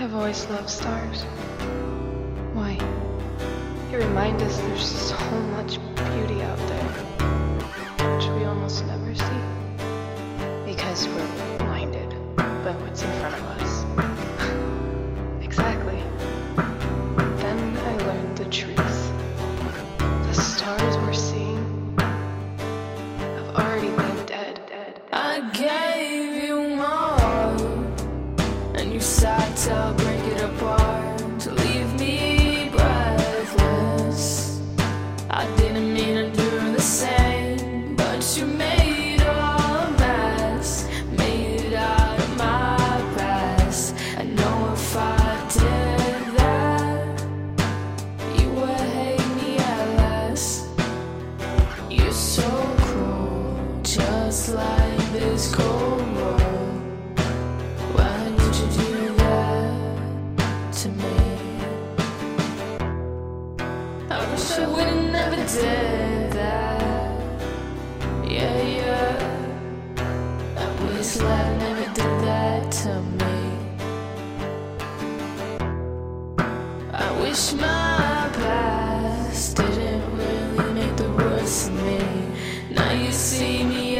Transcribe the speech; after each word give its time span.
I've 0.00 0.14
always 0.14 0.46
loved 0.46 0.70
stars. 0.70 1.24
Why? 2.54 2.78
They 3.90 3.96
remind 3.96 4.40
us 4.42 4.56
there's 4.60 4.86
so 4.86 5.18
much 5.56 5.80
beauty 5.96 6.40
out 6.40 6.56
there, 6.56 6.88
which 8.14 8.28
we 8.28 8.44
almost 8.44 8.86
never 8.86 9.12
see. 9.12 9.24
Because 10.64 11.08
we're 11.08 11.58
blinded 11.58 12.10
by 12.36 12.76
what's 12.80 13.02
in 13.02 13.10
front 13.18 13.34
of 13.34 13.42
us. 13.58 13.84
exactly. 15.44 16.00
Then 17.42 17.76
I 17.78 17.96
learned 18.06 18.38
the 18.38 18.44
truth. 18.44 18.76
The 19.98 20.32
stars 20.32 20.96
we're 20.98 21.12
seeing 21.12 21.96
have 21.98 23.48
already 23.56 23.88
been 23.88 24.26
dead, 24.26 24.60
dead. 24.68 25.02
I 25.12 25.50
gave 25.50 25.87
you 28.98 29.04
sat 29.04 29.56
to 29.56 29.94
break 30.02 30.24
it 30.24 30.40
apart 30.42 31.38
to 31.38 31.52
leave 31.52 31.94
me 32.00 32.68
breathless. 32.72 34.60
I 35.30 35.46
didn't 35.56 35.92
mean 35.94 36.16
to 36.16 36.30
do 36.32 36.72
the 36.72 36.80
same, 36.80 37.94
but 37.94 38.36
you 38.36 38.44
made 38.46 39.20
a 39.20 39.94
mess, 40.00 40.88
made 41.16 41.60
it 41.60 41.74
out 41.74 42.18
of 42.18 42.36
my 42.36 42.76
past. 43.16 43.94
I 44.16 44.24
know 44.24 44.72
if 44.72 44.96
I 44.96 45.46
did 45.52 46.34
that, 46.38 47.22
you 48.36 48.50
would 48.50 48.88
hate 48.98 49.28
me 49.36 49.58
at 49.58 49.86
less. 50.02 50.66
You're 51.88 52.10
so 52.10 52.50
cruel, 52.78 53.80
just 53.84 54.48
like 54.48 55.12
this 55.12 55.54
cold 55.54 56.07
I 64.10 64.30
wish 64.30 64.50
I 64.58 64.66
would've 64.66 65.12
never 65.12 65.36
did 65.36 66.32
that. 66.32 66.80
Yeah, 68.24 68.62
yeah. 68.62 69.16
I 70.56 70.66
wish 70.84 71.16
life 71.16 71.58
never 71.58 71.86
did 71.94 72.14
that 72.26 72.72
to 72.82 73.02
me. 73.18 73.36
I 76.92 77.20
wish 77.20 77.52
my 77.52 78.30
past 78.34 79.56
didn't 79.56 80.04
really 80.16 80.72
make 80.74 80.96
the 80.96 81.10
worst 81.12 81.68
of 81.68 81.74
me. 81.84 82.00
Now 82.70 82.92
you 82.92 83.12
see 83.12 83.64
me 83.64 83.98